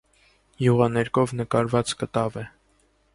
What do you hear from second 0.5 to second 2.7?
Յուղաներկով նկարված կտավ է։